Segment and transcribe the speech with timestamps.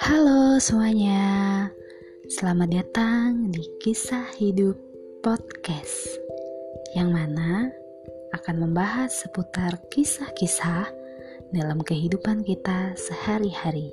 [0.00, 1.68] Halo semuanya,
[2.32, 4.80] selamat datang di Kisah Hidup
[5.20, 6.16] Podcast
[6.96, 7.68] yang mana
[8.32, 10.88] akan membahas seputar kisah-kisah
[11.52, 13.92] dalam kehidupan kita sehari-hari.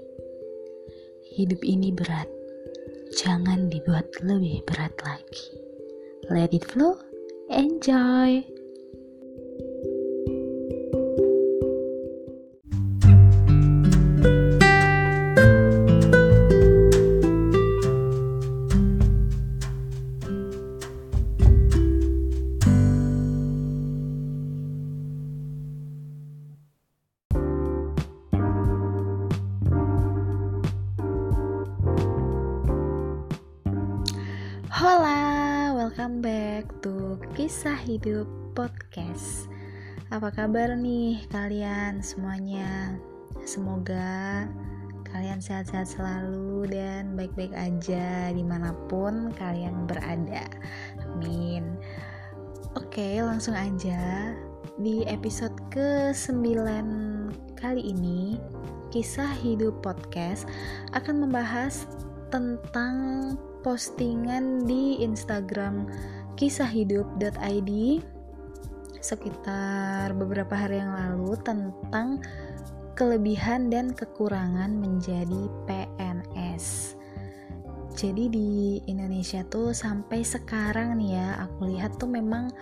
[1.35, 2.31] Hidup ini berat,
[3.19, 5.59] jangan dibuat lebih berat lagi.
[6.31, 6.95] Let it flow,
[7.51, 8.56] enjoy!
[37.97, 39.49] Hidup Podcast.
[40.13, 42.93] Apa kabar nih kalian semuanya?
[43.41, 44.45] Semoga
[45.09, 50.45] kalian sehat-sehat selalu dan baik-baik aja di mana pun kalian berada.
[51.09, 51.73] Amin.
[52.77, 54.29] Oke, langsung aja
[54.77, 56.53] di episode ke-9
[57.57, 58.37] kali ini
[58.93, 60.45] Kisah Hidup Podcast
[60.93, 61.89] akan membahas
[62.29, 63.33] tentang
[63.65, 65.89] postingan di Instagram
[66.37, 67.71] kisahhidup.id
[69.01, 72.21] sekitar beberapa hari yang lalu tentang
[72.93, 76.97] kelebihan dan kekurangan menjadi PNS.
[77.97, 78.51] Jadi di
[78.85, 82.53] Indonesia tuh sampai sekarang nih ya, aku lihat tuh memang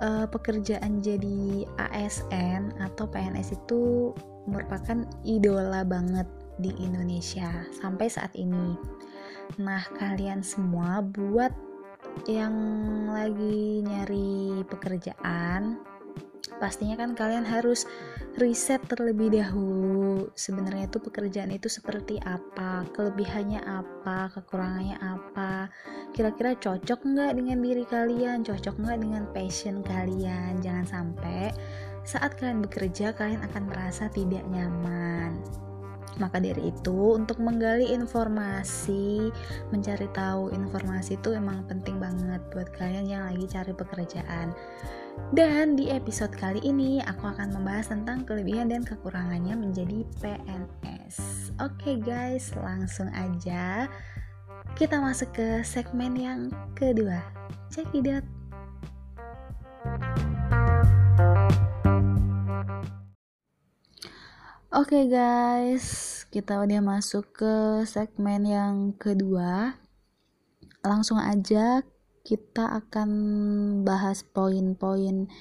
[0.00, 4.12] uh, pekerjaan jadi ASN atau PNS itu
[4.48, 8.76] merupakan idola banget di Indonesia sampai saat ini.
[9.60, 11.52] Nah, kalian semua buat
[12.24, 12.56] yang
[13.12, 15.76] lagi nyari pekerjaan,
[16.56, 17.84] pastinya kan kalian harus
[18.40, 20.32] riset terlebih dahulu.
[20.32, 25.68] Sebenarnya itu pekerjaan itu seperti apa, kelebihannya apa, kekurangannya apa,
[26.16, 30.60] kira-kira cocok nggak dengan diri kalian, cocok nggak dengan passion kalian.
[30.64, 31.52] Jangan sampai
[32.06, 35.65] saat kalian bekerja kalian akan merasa tidak nyaman.
[36.16, 39.28] Maka dari itu, untuk menggali informasi,
[39.68, 44.56] mencari tahu informasi itu emang penting banget buat kalian yang lagi cari pekerjaan.
[45.32, 51.16] Dan di episode kali ini aku akan membahas tentang kelebihan dan kekurangannya menjadi PNS.
[51.56, 53.88] Oke okay guys, langsung aja
[54.76, 56.40] kita masuk ke segmen yang
[56.76, 57.24] kedua.
[57.72, 58.35] Check it out.
[64.76, 65.84] Oke okay guys,
[66.28, 69.80] kita udah masuk ke segmen yang kedua.
[70.84, 71.80] Langsung aja
[72.20, 73.08] kita akan
[73.88, 75.32] bahas poin-poin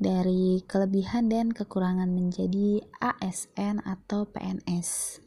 [0.00, 5.20] dari kelebihan dan kekurangan menjadi ASN atau PNS.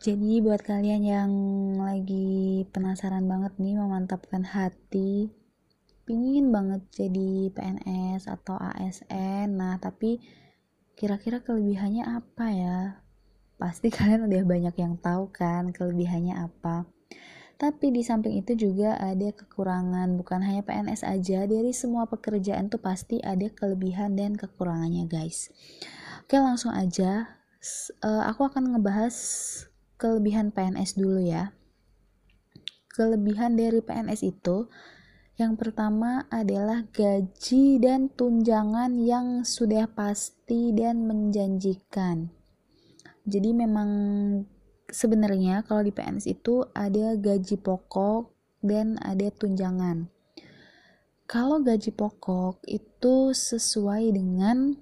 [0.00, 1.32] Jadi buat kalian yang
[1.76, 5.28] lagi penasaran banget nih memantapkan hati,
[6.08, 10.24] pingin banget jadi PNS atau ASN, nah tapi
[10.96, 12.78] Kira-kira kelebihannya apa ya?
[13.60, 16.88] Pasti kalian udah banyak yang tahu kan kelebihannya apa.
[17.56, 22.80] Tapi di samping itu juga ada kekurangan, bukan hanya PNS aja, dari semua pekerjaan tuh
[22.80, 25.48] pasti ada kelebihan dan kekurangannya guys.
[26.24, 27.40] Oke langsung aja,
[28.04, 29.16] uh, aku akan ngebahas
[29.96, 31.56] kelebihan PNS dulu ya.
[32.92, 34.68] Kelebihan dari PNS itu
[35.36, 42.32] yang pertama adalah gaji dan tunjangan yang sudah pasti dan menjanjikan.
[43.28, 43.90] Jadi memang
[44.88, 48.32] sebenarnya kalau di PNS itu ada gaji pokok
[48.64, 50.08] dan ada tunjangan.
[51.28, 54.72] Kalau gaji pokok itu sesuai dengan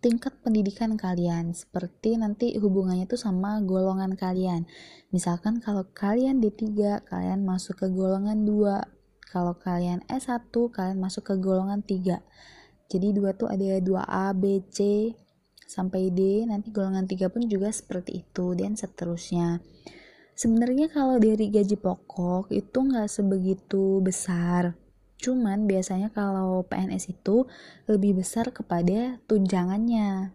[0.00, 4.64] tingkat pendidikan kalian seperti nanti hubungannya itu sama golongan kalian
[5.12, 8.99] misalkan kalau kalian D3 kalian masuk ke golongan 2
[9.30, 12.18] kalau kalian S1 kalian masuk ke golongan 3
[12.90, 15.14] jadi dua tuh ada 2A, B, C
[15.70, 16.42] sampai D.
[16.42, 19.62] Nanti golongan 3 pun juga seperti itu dan seterusnya.
[20.34, 24.74] Sebenarnya kalau dari gaji pokok itu nggak sebegitu besar.
[25.22, 27.46] Cuman biasanya kalau PNS itu
[27.86, 30.34] lebih besar kepada tunjangannya.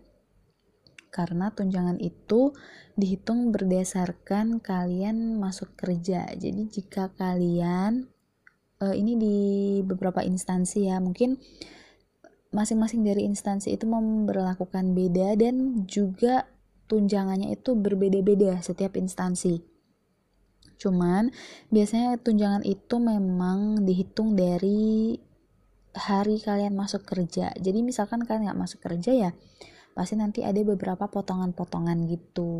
[1.11, 2.55] Karena tunjangan itu
[2.95, 6.31] dihitung berdasarkan kalian masuk kerja.
[6.37, 8.14] Jadi jika kalian
[8.85, 9.37] uh, ini di
[9.81, 11.41] beberapa instansi ya mungkin
[12.53, 16.47] masing-masing dari instansi itu memperlakukan beda dan juga
[16.87, 19.59] tunjangannya itu berbeda-beda setiap instansi.
[20.79, 21.35] Cuman
[21.73, 25.17] biasanya tunjangan itu memang dihitung dari
[25.95, 27.51] hari kalian masuk kerja.
[27.55, 29.31] Jadi misalkan kalian nggak masuk kerja ya,
[29.95, 32.53] pasti nanti ada beberapa potongan-potongan gitu.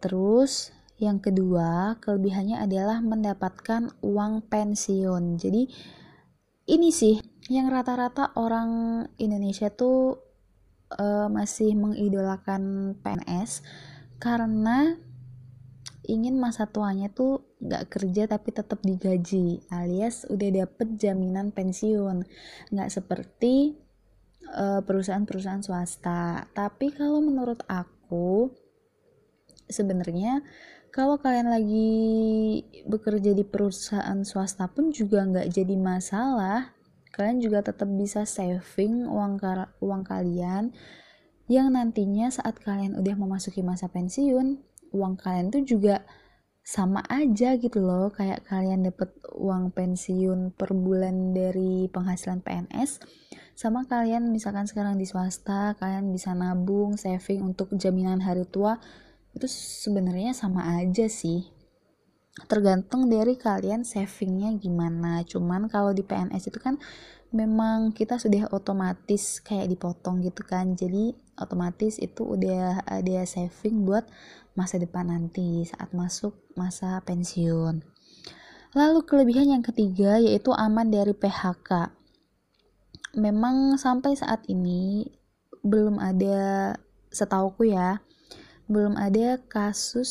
[0.00, 5.40] terus yang kedua kelebihannya adalah mendapatkan uang pensiun.
[5.40, 5.64] Jadi
[6.68, 7.16] ini sih
[7.48, 10.20] yang rata-rata orang Indonesia tuh
[10.94, 13.64] uh, masih mengidolakan PNS
[14.20, 14.94] karena
[16.04, 22.28] ingin masa tuanya tuh nggak kerja tapi tetap digaji alias udah dapet jaminan pensiun.
[22.76, 23.80] Nggak seperti
[24.52, 26.44] uh, perusahaan-perusahaan swasta.
[26.52, 28.52] Tapi kalau menurut aku
[29.70, 30.42] sebenarnya
[30.90, 31.90] kalau kalian lagi
[32.82, 36.74] bekerja di perusahaan swasta pun juga nggak jadi masalah.
[37.14, 39.38] Kalian juga tetap bisa saving uang
[39.82, 40.74] uang kalian
[41.50, 44.62] yang nantinya saat kalian udah memasuki masa pensiun
[44.94, 46.06] uang kalian tuh juga
[46.62, 48.10] sama aja gitu loh.
[48.10, 53.02] Kayak kalian dapet uang pensiun per bulan dari penghasilan PNS
[53.54, 58.80] sama kalian misalkan sekarang di swasta kalian bisa nabung saving untuk jaminan hari tua
[59.34, 61.46] itu sebenarnya sama aja sih.
[62.46, 65.22] Tergantung dari kalian savingnya gimana.
[65.26, 66.78] Cuman kalau di PNS itu kan
[67.30, 70.74] memang kita sudah otomatis kayak dipotong gitu kan.
[70.74, 74.06] Jadi otomatis itu udah ada saving buat
[74.58, 77.82] masa depan nanti saat masuk masa pensiun.
[78.70, 81.90] Lalu kelebihan yang ketiga yaitu aman dari PHK
[83.18, 85.10] memang sampai saat ini
[85.66, 86.74] belum ada
[87.10, 87.98] setauku ya
[88.70, 90.10] belum ada kasus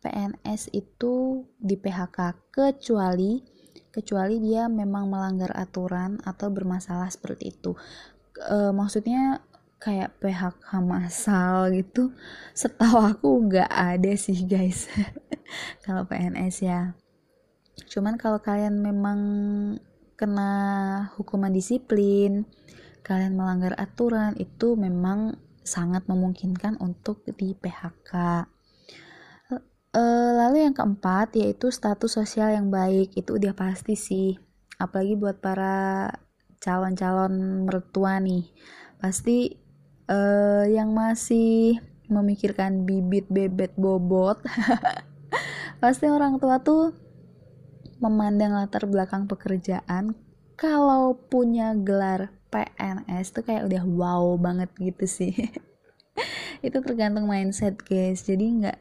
[0.00, 3.44] PNS itu di PHK kecuali
[3.92, 7.76] kecuali dia memang melanggar aturan atau bermasalah seperti itu.
[8.40, 9.44] E, maksudnya
[9.76, 12.16] kayak PHK massal gitu
[12.56, 14.88] setahu aku nggak ada sih guys.
[15.84, 16.96] Kalau PNS ya.
[17.92, 19.20] Cuman kalau kalian memang
[20.16, 20.52] kena
[21.20, 22.48] hukuman disiplin
[23.02, 28.12] kalian melanggar aturan itu memang sangat memungkinkan untuk di PHK
[29.92, 33.12] Uh, lalu yang keempat yaitu status sosial yang baik.
[33.12, 34.40] Itu udah pasti sih.
[34.80, 36.08] Apalagi buat para
[36.64, 38.48] calon-calon mertua nih.
[38.96, 39.52] Pasti
[40.08, 41.76] uh, yang masih
[42.12, 44.36] memikirkan bibit bebet bobot
[45.82, 46.92] pasti orang tua tuh
[48.04, 50.12] memandang latar belakang pekerjaan
[50.62, 55.34] kalau punya gelar PNS tuh kayak udah wow banget gitu sih.
[56.66, 58.22] Itu tergantung mindset guys.
[58.22, 58.78] Jadi nggak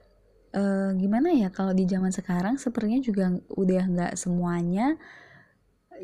[0.54, 4.94] uh, gimana ya kalau di zaman sekarang sepertinya juga udah nggak semuanya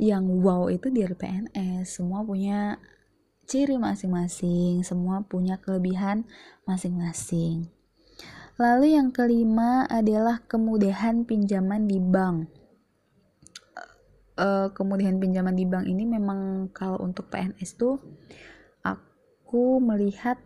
[0.01, 2.77] yang wow itu di PNS semua punya
[3.49, 6.25] ciri masing-masing semua punya kelebihan
[6.65, 7.69] masing-masing.
[8.57, 12.49] Lalu yang kelima adalah kemudahan pinjaman di bank
[14.37, 17.97] uh, kemudahan pinjaman di bank ini memang kalau untuk PNS tuh
[18.85, 20.37] aku melihat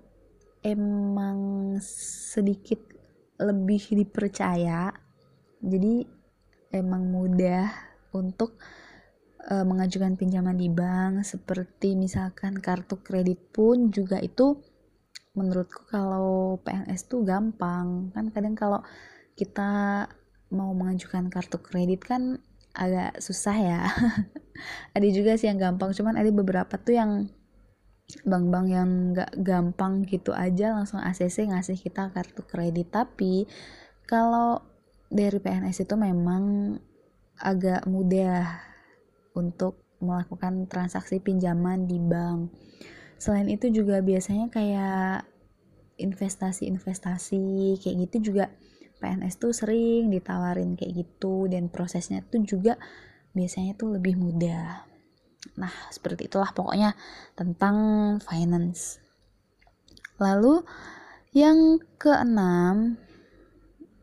[0.64, 1.76] emang
[2.32, 2.80] sedikit
[3.42, 4.94] lebih dipercaya.
[5.62, 6.06] Jadi
[6.74, 7.70] emang mudah
[8.14, 8.58] untuk
[9.50, 11.26] uh, mengajukan pinjaman di bank.
[11.26, 14.62] Seperti misalkan kartu kredit pun juga itu
[15.34, 18.14] menurutku kalau PNS tuh gampang.
[18.14, 18.82] Kan kadang kalau
[19.34, 20.06] kita
[20.52, 22.44] mau mengajukan kartu kredit kan
[22.76, 23.82] agak susah ya.
[24.96, 27.12] Ada juga sih yang gampang cuman ada beberapa tuh yang
[28.28, 32.92] bank-bank yang gak gampang gitu aja langsung ACC ngasih kita kartu kredit.
[32.92, 33.48] Tapi
[34.06, 34.62] kalau
[35.08, 36.76] dari PNS itu memang
[37.40, 38.62] agak mudah
[39.34, 42.52] untuk melakukan transaksi pinjaman di bank.
[43.22, 45.30] Selain itu juga biasanya kayak
[46.02, 48.50] investasi-investasi kayak gitu juga
[49.02, 52.78] PNS tuh sering ditawarin kayak gitu dan prosesnya tuh juga
[53.34, 54.92] biasanya tuh lebih mudah
[55.58, 56.94] Nah, seperti itulah pokoknya
[57.34, 57.78] tentang
[58.22, 59.02] finance.
[60.22, 60.62] Lalu
[61.34, 63.02] yang keenam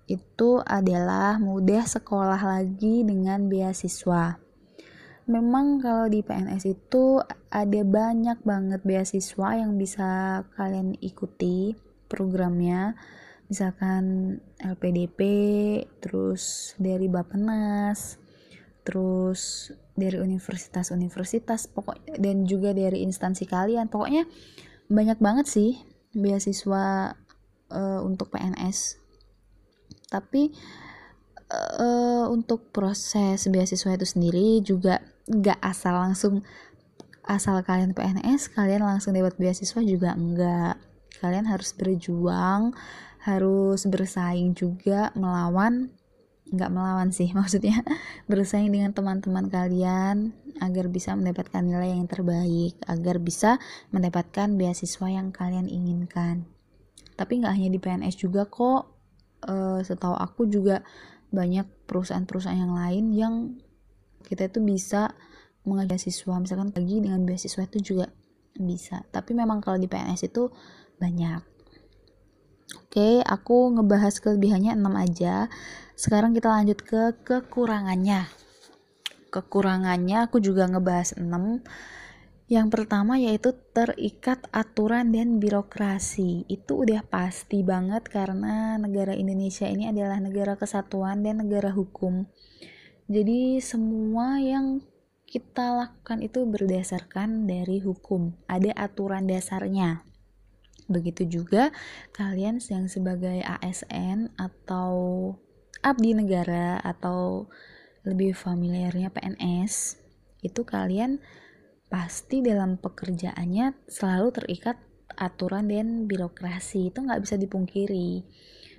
[0.09, 4.41] itu adalah mudah sekolah lagi dengan beasiswa.
[5.29, 7.21] Memang kalau di PNS itu
[7.53, 11.77] ada banyak banget beasiswa yang bisa kalian ikuti
[12.09, 12.97] programnya.
[13.49, 15.21] Misalkan LPDP,
[16.05, 18.21] terus dari Bapenas,
[18.85, 23.89] terus dari universitas-universitas pokok dan juga dari instansi kalian.
[23.89, 24.29] Pokoknya
[24.89, 25.81] banyak banget sih
[26.17, 27.13] beasiswa
[27.73, 28.97] uh, untuk PNS
[30.09, 30.49] tapi
[31.53, 36.35] uh, untuk proses beasiswa itu sendiri juga nggak asal langsung
[37.29, 40.81] asal kalian PNS kalian langsung dapat beasiswa juga enggak
[41.21, 42.73] kalian harus berjuang
[43.23, 45.91] harus bersaing juga melawan
[46.49, 47.85] nggak melawan sih maksudnya
[48.25, 53.63] bersaing dengan teman-teman kalian agar bisa mendapatkan nilai yang terbaik agar bisa
[53.95, 56.51] mendapatkan beasiswa yang kalian inginkan.
[57.15, 58.95] Tapi nggak hanya di PNS juga kok.
[59.39, 60.83] Uh, setahu aku juga
[61.31, 63.35] banyak perusahaan-perusahaan yang lain yang
[64.27, 65.15] kita itu bisa
[65.63, 68.07] mengajar siswa misalkan lagi dengan beasiswa itu juga
[68.59, 69.07] bisa.
[69.15, 70.51] Tapi memang kalau di PNS itu
[70.99, 71.58] banyak
[72.77, 75.35] oke aku ngebahas kelebihannya 6 aja
[75.97, 78.29] sekarang kita lanjut ke kekurangannya
[79.33, 81.65] kekurangannya aku juga ngebahas 6
[82.49, 86.49] yang pertama yaitu terikat aturan dan birokrasi.
[86.49, 92.25] Itu udah pasti banget karena negara Indonesia ini adalah negara kesatuan dan negara hukum.
[93.05, 94.81] Jadi semua yang
[95.29, 98.33] kita lakukan itu berdasarkan dari hukum.
[98.49, 100.09] Ada aturan dasarnya.
[100.87, 101.75] Begitu juga
[102.15, 105.35] kalian yang sebagai ASN atau
[105.83, 107.51] abdi negara atau
[108.07, 109.99] lebih familiarnya PNS,
[110.41, 111.19] itu kalian
[111.93, 114.77] pasti dalam pekerjaannya selalu terikat
[115.19, 116.95] aturan dan birokrasi.
[116.95, 118.25] Itu nggak bisa dipungkiri.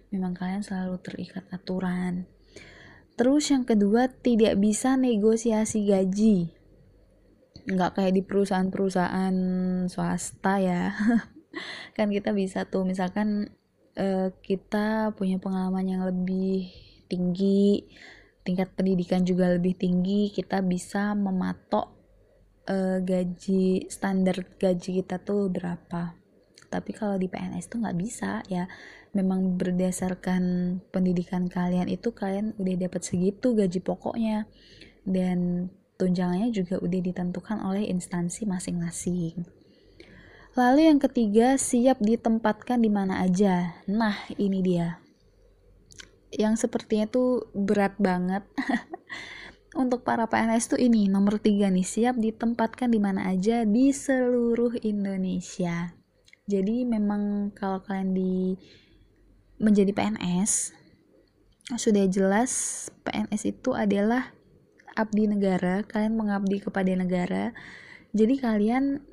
[0.10, 2.26] Memang kalian selalu terikat aturan.
[3.20, 6.56] Terus yang kedua tidak bisa negosiasi gaji.
[7.70, 9.36] Nggak kayak di perusahaan-perusahaan
[9.92, 10.90] swasta ya
[12.00, 13.52] kan kita bisa tuh misalkan
[14.00, 16.72] uh, kita punya pengalaman yang lebih
[17.12, 17.84] tinggi
[18.48, 22.00] tingkat pendidikan juga lebih tinggi kita bisa mematok
[22.72, 26.16] uh, gaji standar gaji kita tuh berapa.
[26.70, 28.70] Tapi kalau di PNS tuh nggak bisa ya.
[29.10, 34.46] Memang berdasarkan pendidikan kalian itu kalian udah dapat segitu gaji pokoknya.
[35.02, 39.59] Dan tunjangannya juga udah ditentukan oleh instansi masing-masing
[40.60, 45.00] lalu yang ketiga siap ditempatkan di mana aja nah ini dia
[46.36, 48.44] yang sepertinya tuh berat banget
[49.82, 54.78] untuk para PNS tuh ini nomor tiga nih siap ditempatkan di mana aja di seluruh
[54.82, 55.94] Indonesia.
[56.50, 58.58] Jadi memang kalau kalian di
[59.62, 60.74] menjadi PNS
[61.78, 62.52] sudah jelas
[63.06, 64.34] PNS itu adalah
[64.98, 67.54] abdi negara, kalian mengabdi kepada negara.
[68.10, 69.06] Jadi kalian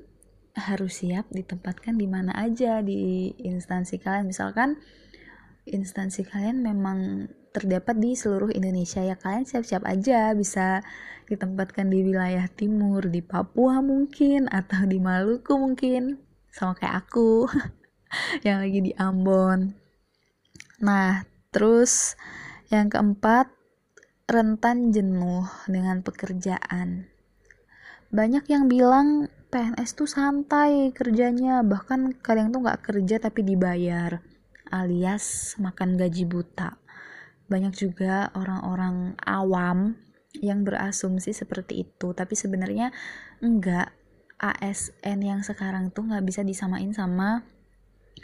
[0.56, 4.32] harus siap ditempatkan di mana aja di instansi kalian.
[4.32, 4.80] Misalkan
[5.68, 10.84] instansi kalian memang terdapat di seluruh Indonesia ya kalian siap-siap aja bisa
[11.26, 16.20] ditempatkan di wilayah timur di Papua mungkin atau di Maluku mungkin
[16.52, 17.48] sama kayak aku
[18.46, 19.72] yang lagi di Ambon
[20.84, 22.14] nah terus
[22.68, 23.48] yang keempat
[24.28, 27.08] rentan jenuh dengan pekerjaan
[28.12, 34.18] banyak yang bilang PNS tuh santai kerjanya bahkan kadang tuh nggak kerja tapi dibayar
[34.70, 36.76] alias makan gaji buta.
[37.46, 39.94] Banyak juga orang-orang awam
[40.42, 42.90] yang berasumsi seperti itu tapi sebenarnya
[43.38, 43.94] enggak
[44.36, 47.46] ASN yang sekarang tuh nggak bisa disamain sama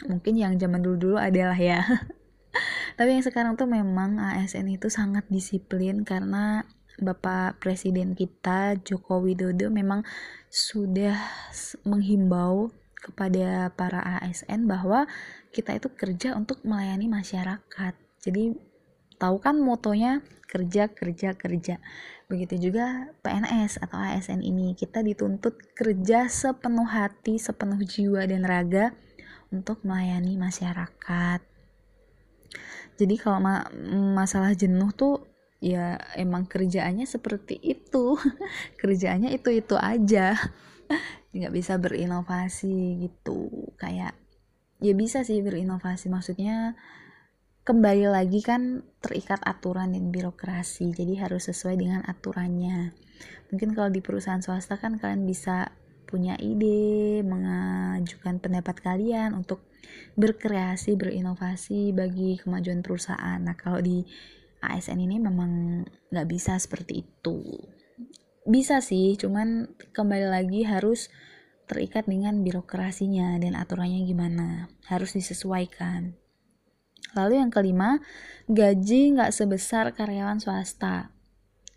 [0.05, 1.81] mungkin yang zaman dulu-dulu adalah ya.
[2.97, 6.65] Tapi yang sekarang tuh memang ASN itu sangat disiplin karena
[7.01, 10.05] Bapak Presiden kita Joko Widodo memang
[10.53, 11.17] sudah
[11.87, 12.69] menghimbau
[13.03, 15.09] kepada para ASN bahwa
[15.49, 17.93] kita itu kerja untuk melayani masyarakat.
[18.23, 18.55] Jadi
[19.19, 21.81] tahu kan motonya kerja kerja kerja.
[22.29, 24.77] Begitu juga PNS atau ASN ini.
[24.77, 28.95] Kita dituntut kerja sepenuh hati sepenuh jiwa dan raga
[29.51, 31.41] untuk melayani masyarakat.
[32.93, 33.65] Jadi kalau ma
[34.13, 35.32] masalah jenuh tuh
[35.63, 38.19] ya emang kerjaannya seperti itu.
[38.83, 40.35] Kerjaannya itu itu aja.
[41.35, 43.71] Nggak bisa berinovasi gitu.
[43.79, 44.19] Kayak
[44.83, 46.11] ya bisa sih berinovasi.
[46.11, 46.75] Maksudnya
[47.63, 50.91] kembali lagi kan terikat aturan dan birokrasi.
[50.91, 52.91] Jadi harus sesuai dengan aturannya.
[53.55, 55.71] Mungkin kalau di perusahaan swasta kan kalian bisa
[56.03, 59.65] punya ide mengajukan pendapat kalian untuk
[60.13, 63.39] berkreasi berinovasi bagi kemajuan perusahaan.
[63.41, 64.05] Nah kalau di
[64.71, 67.43] ASN ini memang nggak bisa seperti itu
[68.43, 71.11] bisa sih cuman kembali lagi harus
[71.67, 76.19] terikat dengan birokrasinya dan aturannya gimana harus disesuaikan
[77.13, 78.01] Lalu yang kelima,
[78.49, 81.13] gaji nggak sebesar karyawan swasta.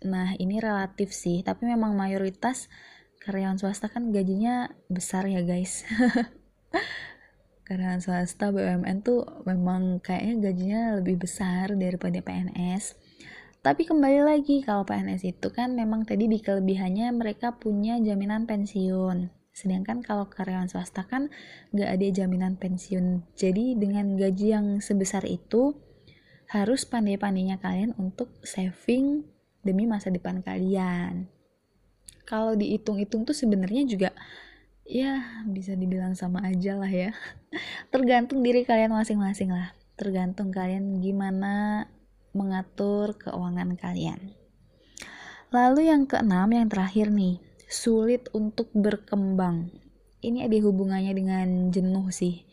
[0.07, 2.69] Nah, ini relatif sih, tapi memang mayoritas
[3.21, 5.85] karyawan swasta kan gajinya besar ya guys.
[7.67, 12.95] karyawan swasta BUMN tuh memang kayaknya gajinya lebih besar daripada PNS.
[13.59, 19.27] Tapi kembali lagi kalau PNS itu kan memang tadi di kelebihannya mereka punya jaminan pensiun.
[19.51, 21.27] Sedangkan kalau karyawan swasta kan
[21.75, 23.27] nggak ada jaminan pensiun.
[23.35, 25.75] Jadi dengan gaji yang sebesar itu
[26.47, 29.27] harus pandai-pandainya kalian untuk saving
[29.59, 31.27] demi masa depan kalian.
[32.23, 34.15] Kalau dihitung-hitung tuh sebenarnya juga
[34.87, 37.11] ya bisa dibilang sama aja lah ya.
[37.93, 39.75] Tergantung diri kalian masing-masing lah.
[39.97, 41.89] tergantung kalian gimana
[42.37, 44.37] mengatur keuangan kalian.
[45.49, 49.73] Lalu yang keenam, yang terakhir nih, sulit untuk berkembang.
[50.21, 52.45] Ini ada hubungannya dengan jenuh sih.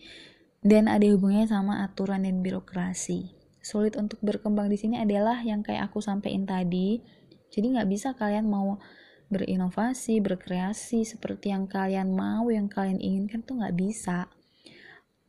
[0.65, 3.37] Dan ada hubungannya sama aturan dan birokrasi.
[3.61, 7.05] Sulit untuk berkembang di sini adalah yang kayak aku sampaikan tadi.
[7.53, 8.81] Jadi nggak bisa kalian mau
[9.29, 14.29] berinovasi, berkreasi seperti yang kalian mau, yang kalian inginkan tuh nggak bisa.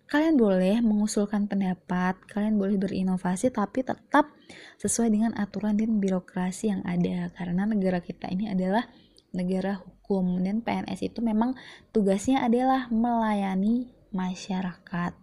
[0.05, 4.29] Kalian boleh mengusulkan pendapat, kalian boleh berinovasi, tapi tetap
[4.77, 7.33] sesuai dengan aturan dan birokrasi yang ada.
[7.33, 8.85] Karena negara kita ini adalah
[9.33, 11.57] negara hukum dan PNS itu memang
[11.89, 15.17] tugasnya adalah melayani masyarakat.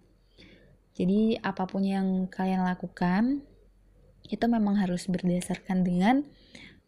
[0.92, 3.40] Jadi apa pun yang kalian lakukan
[4.28, 6.26] itu memang harus berdasarkan dengan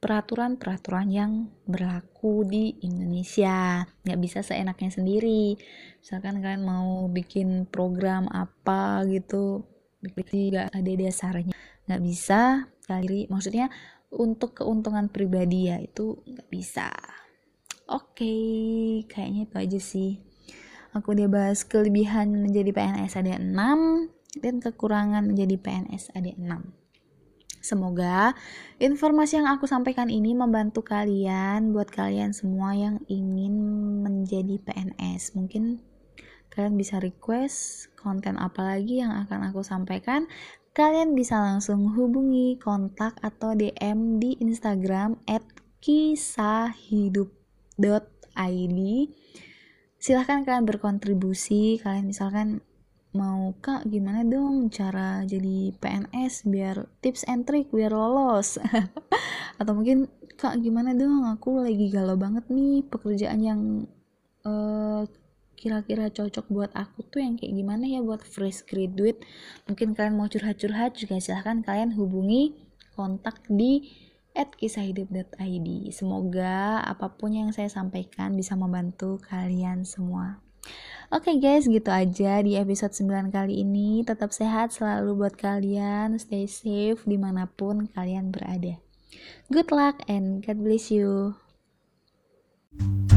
[0.05, 3.89] peraturan-peraturan yang berlaku di Indonesia.
[4.05, 5.57] Nggak bisa seenaknya sendiri.
[6.05, 9.65] Misalkan kalian mau bikin program apa gitu,
[10.05, 11.57] nggak ada dasarnya.
[11.89, 13.73] Nggak bisa, kali maksudnya
[14.15, 16.93] untuk keuntungan pribadi ya itu nggak bisa
[17.89, 20.13] oke okay, kayaknya itu aja sih
[20.93, 26.84] aku udah bahas kelebihan menjadi PNS ada 6 dan kekurangan menjadi PNS ada 6
[27.65, 28.37] Semoga
[28.77, 33.57] informasi yang aku sampaikan ini membantu kalian buat kalian semua yang ingin
[34.05, 35.33] menjadi PNS.
[35.33, 35.81] Mungkin
[36.53, 40.29] kalian bisa request konten apa lagi yang akan aku sampaikan.
[40.77, 45.41] Kalian bisa langsung hubungi kontak atau DM di Instagram at
[45.81, 47.49] kisahhidup.id
[50.05, 51.81] silahkan kalian berkontribusi.
[51.81, 52.61] Kalian misalkan
[53.15, 58.59] mau kak gimana dong cara jadi PNS biar tips and trick biar lolos?
[59.59, 61.23] Atau mungkin kak gimana dong?
[61.39, 63.61] Aku lagi galau banget nih pekerjaan yang
[64.43, 65.07] uh,
[65.55, 69.23] kira-kira cocok buat aku tuh yang kayak gimana ya buat fresh graduate.
[69.71, 72.53] Mungkin kalian mau curhat-curhat juga silahkan kalian hubungi
[72.99, 73.87] kontak di
[74.35, 80.43] at kisahhidup.id semoga apa pun yang saya sampaikan bisa membantu kalian semua
[81.15, 84.03] Oke okay guys, gitu aja di episode 9 kali ini.
[84.03, 88.81] Tetap sehat selalu buat kalian, stay safe di mana pun kalian berada.
[89.53, 91.39] Good luck and God bless you.
[92.75, 93.14] Thank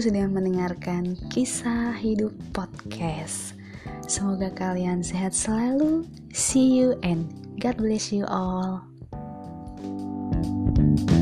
[0.00, 3.52] sudah mendengarkan kisah hidup podcast.
[4.08, 6.08] Semoga kalian sehat selalu.
[6.32, 7.28] See you and
[7.60, 8.90] God bless you all.
[10.80, 11.19] thank you